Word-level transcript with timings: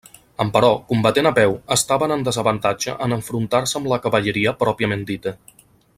Emperò, 0.43 0.69
combatent 0.91 1.29
a 1.29 1.31
peu, 1.39 1.53
estaven 1.75 2.15
en 2.15 2.25
desavantatge 2.29 2.97
en 3.07 3.15
enfrontar-se 3.19 3.79
amb 3.81 3.93
la 3.93 4.03
cavalleria 4.07 4.55
pròpiament 4.65 5.05
dita. 5.13 5.37